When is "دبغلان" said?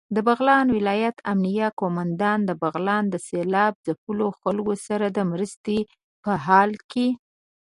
0.17-0.67, 2.49-3.03